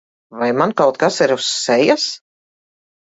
[0.37, 2.07] Vai man kaut kas ir uz sejas?